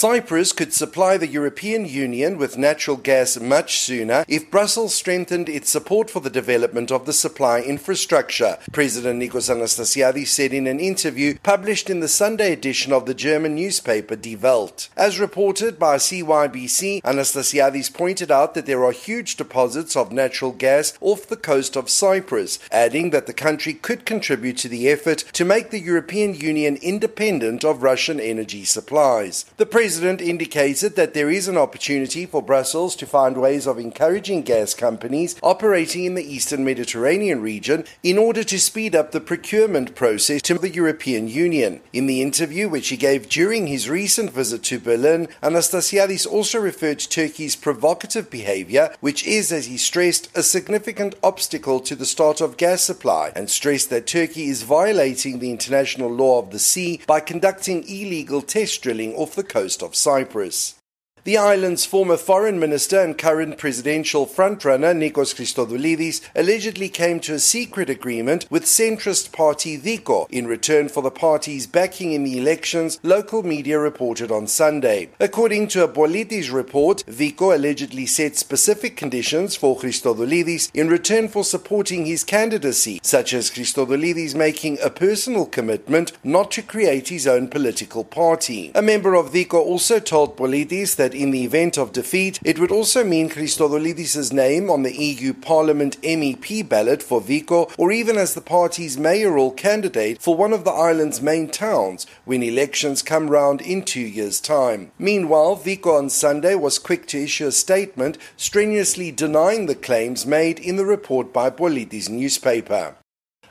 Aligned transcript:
Cyprus 0.00 0.52
could 0.52 0.72
supply 0.72 1.18
the 1.18 1.26
European 1.26 1.84
Union 1.84 2.38
with 2.38 2.56
natural 2.56 2.96
gas 2.96 3.38
much 3.38 3.80
sooner 3.80 4.24
if 4.26 4.50
Brussels 4.50 4.94
strengthened 4.94 5.46
its 5.46 5.68
support 5.68 6.08
for 6.08 6.20
the 6.20 6.30
development 6.30 6.90
of 6.90 7.04
the 7.04 7.12
supply 7.12 7.60
infrastructure, 7.60 8.56
President 8.72 9.18
Nicos 9.18 9.50
Anastasiades 9.50 10.28
said 10.28 10.54
in 10.54 10.66
an 10.66 10.80
interview 10.80 11.36
published 11.42 11.90
in 11.90 12.00
the 12.00 12.08
Sunday 12.08 12.50
edition 12.50 12.94
of 12.94 13.04
the 13.04 13.12
German 13.12 13.54
newspaper 13.54 14.16
Die 14.16 14.38
Welt. 14.40 14.88
As 14.96 15.20
reported 15.20 15.78
by 15.78 15.96
CYBC, 15.96 17.02
Anastasiades 17.02 17.92
pointed 17.92 18.30
out 18.30 18.54
that 18.54 18.64
there 18.64 18.82
are 18.82 18.92
huge 18.92 19.36
deposits 19.36 19.96
of 19.96 20.12
natural 20.12 20.52
gas 20.52 20.94
off 21.02 21.26
the 21.26 21.36
coast 21.36 21.76
of 21.76 21.90
Cyprus, 21.90 22.58
adding 22.72 23.10
that 23.10 23.26
the 23.26 23.34
country 23.34 23.74
could 23.74 24.06
contribute 24.06 24.56
to 24.56 24.68
the 24.68 24.88
effort 24.88 25.18
to 25.34 25.44
make 25.44 25.68
the 25.68 25.78
European 25.78 26.32
Union 26.34 26.78
independent 26.80 27.66
of 27.66 27.82
Russian 27.82 28.18
energy 28.18 28.64
supplies. 28.64 29.44
The 29.58 29.66
president 29.66 29.89
indicated 29.98 30.96
that 30.96 31.14
there 31.14 31.30
is 31.30 31.48
an 31.48 31.56
opportunity 31.56 32.26
for 32.26 32.42
Brussels 32.42 32.94
to 32.96 33.06
find 33.06 33.36
ways 33.36 33.66
of 33.66 33.78
encouraging 33.78 34.42
gas 34.42 34.74
companies 34.74 35.36
operating 35.42 36.04
in 36.04 36.14
the 36.14 36.22
eastern 36.22 36.64
Mediterranean 36.64 37.40
region 37.40 37.84
in 38.02 38.18
order 38.18 38.44
to 38.44 38.58
speed 38.58 38.94
up 38.94 39.10
the 39.10 39.20
procurement 39.20 39.94
process 39.94 40.42
to 40.42 40.54
the 40.54 40.70
European 40.70 41.28
Union. 41.28 41.80
In 41.92 42.06
the 42.06 42.22
interview 42.22 42.68
which 42.68 42.88
he 42.88 42.96
gave 42.96 43.28
during 43.28 43.66
his 43.66 43.88
recent 43.88 44.30
visit 44.32 44.62
to 44.64 44.78
Berlin, 44.78 45.28
Anastasiades 45.42 46.26
also 46.26 46.60
referred 46.60 46.98
to 47.00 47.08
Turkey's 47.08 47.56
provocative 47.56 48.30
behavior, 48.30 48.94
which 49.00 49.26
is, 49.26 49.50
as 49.50 49.66
he 49.66 49.76
stressed, 49.76 50.28
a 50.36 50.42
significant 50.42 51.14
obstacle 51.22 51.80
to 51.80 51.96
the 51.96 52.06
start 52.06 52.40
of 52.40 52.56
gas 52.56 52.82
supply, 52.82 53.32
and 53.34 53.50
stressed 53.50 53.90
that 53.90 54.06
Turkey 54.06 54.48
is 54.48 54.62
violating 54.62 55.38
the 55.38 55.50
international 55.50 56.10
law 56.10 56.38
of 56.38 56.50
the 56.50 56.58
sea 56.58 57.00
by 57.06 57.20
conducting 57.20 57.82
illegal 57.88 58.42
test 58.42 58.82
drilling 58.82 59.14
off 59.14 59.34
the 59.34 59.42
coast 59.42 59.79
of 59.82 59.94
Cyprus. 59.94 60.79
The 61.24 61.36
island's 61.36 61.84
former 61.84 62.16
foreign 62.16 62.58
minister 62.58 62.98
and 62.98 63.16
current 63.16 63.58
presidential 63.58 64.26
frontrunner 64.26 64.96
Nikos 64.96 65.34
Christodoulides 65.34 66.22
allegedly 66.34 66.88
came 66.88 67.20
to 67.20 67.34
a 67.34 67.38
secret 67.38 67.90
agreement 67.90 68.46
with 68.48 68.64
centrist 68.64 69.30
party 69.30 69.76
DIKO 69.76 70.26
in 70.30 70.46
return 70.46 70.88
for 70.88 71.02
the 71.02 71.10
party's 71.10 71.66
backing 71.66 72.12
in 72.12 72.24
the 72.24 72.38
elections, 72.38 72.98
local 73.02 73.42
media 73.42 73.78
reported 73.78 74.32
on 74.32 74.46
Sunday. 74.46 75.10
According 75.20 75.68
to 75.68 75.84
a 75.84 75.88
Politis 75.88 76.50
report, 76.50 77.04
DIKO 77.06 77.54
allegedly 77.54 78.06
set 78.06 78.36
specific 78.36 78.96
conditions 78.96 79.54
for 79.54 79.76
Christodoulides 79.76 80.70
in 80.72 80.88
return 80.88 81.28
for 81.28 81.44
supporting 81.44 82.06
his 82.06 82.24
candidacy, 82.24 82.98
such 83.02 83.34
as 83.34 83.50
Christodoulides 83.50 84.34
making 84.34 84.78
a 84.82 84.88
personal 84.88 85.44
commitment 85.44 86.12
not 86.24 86.50
to 86.52 86.62
create 86.62 87.08
his 87.08 87.26
own 87.26 87.48
political 87.48 88.04
party. 88.04 88.72
A 88.74 88.80
member 88.80 89.14
of 89.14 89.32
DIKO 89.32 89.58
also 89.58 90.00
told 90.00 90.38
Politis 90.38 90.96
that 90.96 91.09
that 91.10 91.18
in 91.18 91.32
the 91.32 91.44
event 91.44 91.76
of 91.76 91.92
defeat, 91.92 92.38
it 92.44 92.58
would 92.58 92.70
also 92.70 93.02
mean 93.02 93.28
Christodoulides' 93.28 94.32
name 94.32 94.70
on 94.70 94.82
the 94.82 94.94
EU 94.94 95.32
Parliament 95.32 96.00
MEP 96.02 96.68
ballot 96.68 97.02
for 97.02 97.20
DIKO 97.20 97.72
or 97.76 97.90
even 97.90 98.16
as 98.16 98.34
the 98.34 98.40
party's 98.40 98.96
mayoral 98.96 99.50
candidate 99.50 100.22
for 100.22 100.36
one 100.36 100.52
of 100.52 100.64
the 100.64 100.70
island's 100.70 101.20
main 101.20 101.48
towns 101.48 102.06
when 102.24 102.42
elections 102.42 103.02
come 103.02 103.28
round 103.28 103.60
in 103.60 103.82
two 103.82 104.00
years' 104.00 104.40
time. 104.40 104.92
Meanwhile, 104.98 105.56
DIKO 105.56 105.98
on 105.98 106.10
Sunday 106.10 106.54
was 106.54 106.78
quick 106.78 107.06
to 107.08 107.24
issue 107.24 107.48
a 107.48 107.52
statement 107.52 108.16
strenuously 108.36 109.10
denying 109.10 109.66
the 109.66 109.74
claims 109.74 110.24
made 110.24 110.60
in 110.60 110.76
the 110.76 110.86
report 110.86 111.32
by 111.32 111.50
Politis 111.50 112.08
newspaper. 112.08 112.94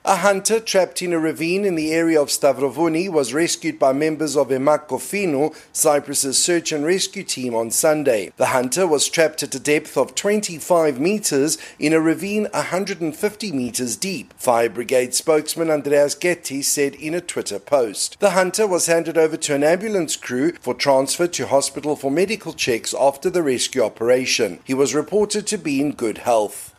A 0.10 0.16
hunter 0.16 0.60
trapped 0.60 1.04
in 1.04 1.14
a 1.14 1.20
ravine 1.20 1.66
in 1.66 1.76
the 1.76 1.94
area 1.94 2.20
of 2.20 2.30
Stavrovouni 2.30 3.12
was 3.12 3.32
rescued 3.32 3.78
by 3.78 3.94
members 3.94 4.36
of 4.36 4.48
Kofinu, 4.48 5.56
Cyprus's 5.72 6.44
search 6.44 6.72
and 6.72 6.84
rescue 6.84 7.22
team 7.22 7.54
on 7.54 7.70
Sunday. 7.70 8.34
The 8.38 8.48
hunter 8.48 8.88
was 8.88 9.08
trapped 9.08 9.44
at 9.44 9.54
a 9.54 9.60
depth 9.60 9.96
of 9.96 10.16
25 10.16 11.00
meters 11.00 11.60
in 11.78 11.94
a 11.94 12.02
ravine 12.02 12.48
150 12.56 13.52
meters 13.52 13.96
deep, 13.96 14.34
Fire 14.34 14.68
Brigade 14.68 15.14
spokesman 15.14 15.70
Andreas 15.70 16.16
Kettis 16.16 16.64
said 16.64 16.96
in 16.96 17.14
a 17.14 17.22
Twitter 17.22 17.60
post. 17.60 18.20
The 18.20 18.32
hunter 18.32 18.66
was 18.66 18.88
handed 18.88 19.16
over 19.16 19.38
to 19.38 19.54
an 19.54 19.64
ambulance 19.64 20.16
crew 20.16 20.54
for 20.54 20.74
transfer 20.74 21.28
to 21.28 21.46
hospital 21.46 21.96
for 21.96 22.10
medical 22.10 22.54
checks 22.54 22.96
after 23.00 23.30
the 23.30 23.44
rescue 23.44 23.84
operation. 23.84 24.58
He 24.64 24.74
was 24.74 24.96
reported 24.96 25.46
to 25.46 25.60
be 25.60 25.80
in 25.80 25.92
good 25.92 26.18
health. 26.18 26.74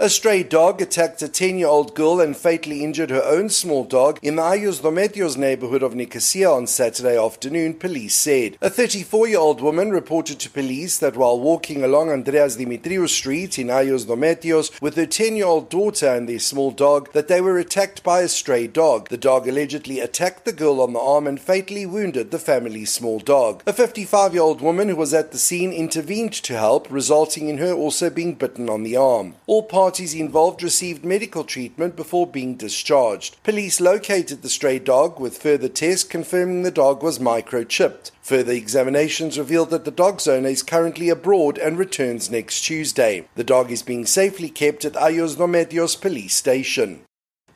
A 0.00 0.08
stray 0.08 0.42
dog 0.42 0.82
attacked 0.82 1.22
a 1.22 1.28
10 1.28 1.56
year 1.56 1.68
old 1.68 1.94
girl 1.94 2.20
and 2.20 2.36
fatally 2.36 2.82
injured 2.82 3.10
her 3.10 3.22
own 3.22 3.48
small 3.48 3.84
dog 3.84 4.18
in 4.22 4.34
the 4.34 4.42
Ayios 4.42 4.80
Dometios 4.80 5.36
neighborhood 5.36 5.84
of 5.84 5.94
Nicosia 5.94 6.50
on 6.50 6.66
Saturday 6.66 7.16
afternoon, 7.16 7.74
police 7.74 8.16
said. 8.16 8.58
A 8.60 8.68
34 8.68 9.28
year 9.28 9.38
old 9.38 9.60
woman 9.60 9.92
reported 9.92 10.40
to 10.40 10.50
police 10.50 10.98
that 10.98 11.16
while 11.16 11.38
walking 11.38 11.84
along 11.84 12.10
Andreas 12.10 12.56
Dimitriou 12.56 13.08
Street 13.08 13.56
in 13.56 13.68
Ayios 13.68 14.04
Dometios 14.04 14.72
with 14.82 14.96
her 14.96 15.06
10 15.06 15.36
year 15.36 15.46
old 15.46 15.70
daughter 15.70 16.08
and 16.08 16.28
their 16.28 16.40
small 16.40 16.72
dog, 16.72 17.12
that 17.12 17.28
they 17.28 17.40
were 17.40 17.58
attacked 17.58 18.02
by 18.02 18.22
a 18.22 18.28
stray 18.28 18.66
dog. 18.66 19.10
The 19.10 19.16
dog 19.16 19.46
allegedly 19.46 20.00
attacked 20.00 20.44
the 20.44 20.52
girl 20.52 20.80
on 20.80 20.92
the 20.92 20.98
arm 20.98 21.28
and 21.28 21.40
fatally 21.40 21.86
wounded 21.86 22.32
the 22.32 22.40
family's 22.40 22.92
small 22.92 23.20
dog. 23.20 23.62
A 23.64 23.72
55 23.72 24.34
year 24.34 24.42
old 24.42 24.60
woman 24.60 24.88
who 24.88 24.96
was 24.96 25.14
at 25.14 25.30
the 25.30 25.38
scene 25.38 25.72
intervened 25.72 26.32
to 26.32 26.58
help, 26.58 26.90
resulting 26.90 27.48
in 27.48 27.58
her 27.58 27.72
also 27.72 28.10
being 28.10 28.34
bitten 28.34 28.68
on 28.68 28.82
the 28.82 28.96
arm. 28.96 29.36
All 29.46 29.62
parties 29.84 30.14
involved 30.14 30.62
received 30.62 31.04
medical 31.04 31.44
treatment 31.44 31.94
before 31.94 32.26
being 32.26 32.54
discharged. 32.56 33.36
Police 33.42 33.82
located 33.82 34.40
the 34.40 34.48
stray 34.48 34.78
dog 34.78 35.20
with 35.20 35.36
further 35.36 35.68
tests 35.68 36.08
confirming 36.08 36.62
the 36.62 36.70
dog 36.70 37.02
was 37.02 37.18
microchipped. 37.18 38.10
Further 38.22 38.52
examinations 38.52 39.38
revealed 39.38 39.68
that 39.68 39.84
the 39.84 39.90
dog's 39.90 40.26
owner 40.26 40.48
is 40.48 40.62
currently 40.62 41.10
abroad 41.10 41.58
and 41.58 41.76
returns 41.76 42.30
next 42.30 42.62
Tuesday. 42.62 43.28
The 43.34 43.44
dog 43.44 43.70
is 43.70 43.82
being 43.82 44.06
safely 44.06 44.48
kept 44.48 44.86
at 44.86 44.94
Ayios 44.94 45.36
Dometios 45.36 46.00
police 46.00 46.34
station. 46.34 47.02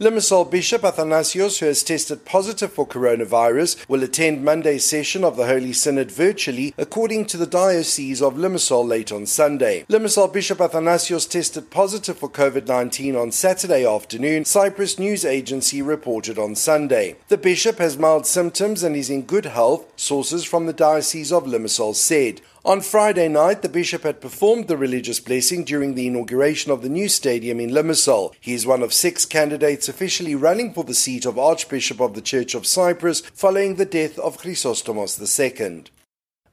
Limassol 0.01 0.49
Bishop 0.49 0.83
Athanasios, 0.83 1.59
who 1.59 1.67
has 1.67 1.83
tested 1.83 2.25
positive 2.25 2.73
for 2.73 2.87
coronavirus, 2.87 3.89
will 3.89 4.05
attend 4.05 4.45
Monday's 4.45 4.87
session 4.87 5.25
of 5.25 5.37
the 5.37 5.47
Holy 5.47 5.73
Synod 5.73 6.13
virtually, 6.13 6.73
according 6.79 7.27
to 7.27 7.37
the 7.37 7.49
Diocese 7.49 8.23
of 8.23 8.35
Limassol 8.35 8.87
late 8.87 9.11
on 9.11 9.27
Sunday. 9.27 9.85
Limassol 9.89 10.33
Bishop 10.33 10.59
Athanasios 10.59 11.29
tested 11.29 11.73
positive 11.73 12.17
for 12.17 12.31
COVID 12.31 12.69
19 12.69 13.17
on 13.17 13.33
Saturday 13.33 13.85
afternoon, 13.85 14.45
Cyprus 14.45 15.01
News 15.01 15.25
Agency 15.25 15.83
reported 15.83 16.39
on 16.39 16.55
Sunday. 16.55 17.17
The 17.27 17.37
bishop 17.37 17.79
has 17.79 17.99
mild 17.99 18.25
symptoms 18.25 18.85
and 18.85 18.95
is 18.95 19.11
in 19.11 19.23
good 19.23 19.47
health, 19.47 19.93
sources 19.97 20.45
from 20.45 20.67
the 20.67 20.73
Diocese 20.73 21.33
of 21.33 21.43
Limassol 21.43 21.97
said. 21.97 22.41
On 22.65 22.81
Friday 22.81 23.29
night, 23.29 23.63
the 23.63 23.69
bishop 23.69 24.03
had 24.03 24.21
performed 24.21 24.67
the 24.67 24.77
religious 24.77 25.21
blessing 25.21 25.63
during 25.63 25.95
the 25.95 26.09
inauguration 26.09 26.73
of 26.73 26.83
the 26.83 26.89
new 26.89 27.09
stadium 27.09 27.61
in 27.61 27.71
Limassol. 27.71 28.33
He 28.41 28.53
is 28.53 28.67
one 28.67 28.83
of 28.83 28.93
six 28.93 29.25
candidates 29.25 29.89
officially 29.89 30.35
running 30.35 30.75
for 30.75 30.83
the 30.83 30.93
seat 30.93 31.25
of 31.25 31.39
Archbishop 31.39 32.01
of 32.01 32.15
the 32.15 32.21
Church 32.21 32.57
of 32.57 32.67
Cyprus 32.67 33.21
following 33.21 33.77
the 33.77 33.85
death 33.85 34.19
of 34.19 34.39
Chrysostomos 34.39 35.21
II. 35.21 35.85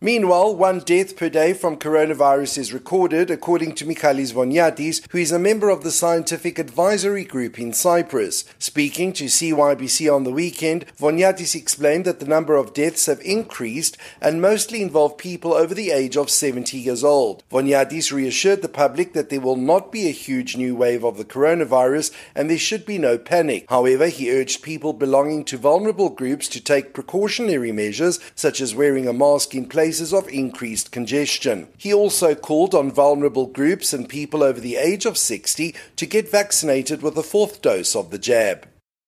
Meanwhile, 0.01 0.55
one 0.55 0.79
death 0.79 1.15
per 1.15 1.29
day 1.29 1.53
from 1.53 1.77
coronavirus 1.77 2.57
is 2.57 2.73
recorded, 2.73 3.31
according 3.31 3.75
to 3.75 3.85
Michalis 3.85 4.33
Voniatis, 4.33 5.01
who 5.11 5.17
is 5.17 5.31
a 5.31 5.39
member 5.39 5.69
of 5.69 5.83
the 5.83 5.91
Scientific 5.91 6.59
Advisory 6.59 7.23
Group 7.23 7.57
in 7.57 7.71
Cyprus. 7.71 8.43
Speaking 8.59 9.13
to 9.13 9.25
CYBC 9.25 10.13
on 10.13 10.25
the 10.25 10.33
weekend, 10.33 10.85
Voniatis 10.99 11.55
explained 11.55 12.03
that 12.03 12.19
the 12.19 12.27
number 12.27 12.57
of 12.57 12.73
deaths 12.73 13.05
have 13.05 13.21
increased 13.21 13.97
and 14.21 14.41
mostly 14.41 14.81
involve 14.81 15.17
people 15.17 15.53
over 15.53 15.73
the 15.73 15.91
age 15.91 16.17
of 16.17 16.29
70 16.29 16.77
years 16.77 17.03
old. 17.03 17.43
Voniatis 17.49 18.11
reassured 18.11 18.61
the 18.61 18.67
public 18.67 19.13
that 19.13 19.29
there 19.29 19.39
will 19.39 19.55
not 19.55 19.93
be 19.93 20.07
a 20.07 20.11
huge 20.11 20.57
new 20.57 20.75
wave 20.75 21.05
of 21.05 21.17
the 21.17 21.23
coronavirus 21.23 22.11
and 22.35 22.49
there 22.49 22.57
should 22.57 22.85
be 22.85 22.97
no 22.97 23.17
panic. 23.17 23.65
However, 23.69 24.07
he 24.07 24.29
urged 24.29 24.61
people 24.61 24.91
belonging 24.91 25.45
to 25.45 25.57
vulnerable 25.57 26.09
groups 26.09 26.49
to 26.49 26.59
take 26.59 26.93
precautionary 26.93 27.71
measures, 27.71 28.19
such 28.35 28.59
as 28.59 28.75
wearing 28.75 29.07
a 29.07 29.13
mask 29.13 29.55
in 29.55 29.65
place 29.65 29.84
cases 29.85 30.11
of 30.11 30.27
increased 30.29 30.91
congestion. 30.91 31.67
He 31.77 31.93
also 31.93 32.33
called 32.33 32.73
on 32.73 32.91
vulnerable 32.91 33.45
groups 33.45 33.93
and 33.93 34.09
people 34.09 34.41
over 34.41 34.59
the 34.59 34.77
age 34.77 35.05
of 35.05 35.15
60 35.15 35.75
to 35.97 36.05
get 36.07 36.27
vaccinated 36.27 37.03
with 37.03 37.15
a 37.17 37.21
fourth 37.21 37.61
dose 37.61 37.95
of 37.95 38.09
the 38.09 38.17
jab. 38.17 38.67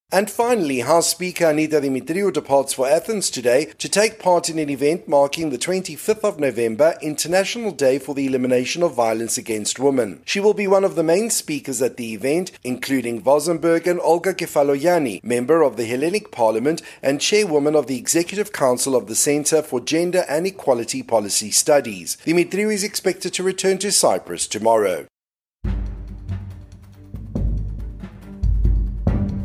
And 0.10 0.32
finally, 0.32 0.80
House 0.80 1.10
Speaker 1.10 1.48
Annita 1.48 1.82
Demetriou 1.82 2.32
departs 2.32 2.72
for 2.72 2.88
Athens 2.88 3.30
today 3.30 3.66
to 3.78 3.90
take 3.90 4.20
part 4.20 4.50
in 4.50 4.58
an 4.58 4.70
event 4.70 5.06
marking 5.06 5.50
the 5.50 5.58
25th 5.58 6.24
of 6.24 6.40
November, 6.40 6.96
International 7.02 7.72
Day 7.72 8.00
for 8.00 8.16
the 8.16 8.26
Elimination 8.26 8.84
of 8.84 8.96
Violence 8.96 9.38
Against 9.38 9.80
Women. 9.80 10.22
She 10.24 10.40
will 10.40 10.54
be 10.54 10.66
one 10.66 10.86
of 10.86 10.96
the 10.96 11.04
main 11.04 11.30
speakers 11.30 11.82
at 11.82 11.98
the 11.98 12.14
event, 12.14 12.54
including 12.64 13.22
Vosenberg 13.22 13.86
and 13.86 14.00
Olga 14.00 14.34
Kefalogianni, 14.34 15.22
member 15.26 15.62
of 15.62 15.76
the 15.76 15.86
Hellenic 15.86 16.32
Parliament 16.32 16.82
and 17.04 17.20
chairwoman 17.20 17.76
of 17.76 17.88
the 17.88 17.98
Executive 17.98 18.54
Council 18.54 18.96
of 18.96 19.08
the 19.08 19.16
Centre 19.16 19.62
for 19.62 19.82
Gender 19.82 20.24
and 20.30 20.48
Equality 20.48 21.04
Policy 21.04 21.52
Studies. 21.52 22.16
Demetriou 22.26 22.74
is 22.74 22.86
expected 22.86 23.34
to 23.34 23.44
return 23.44 23.78
to 23.80 23.92
Cyprus 23.92 24.48
tomorrow. 24.48 25.06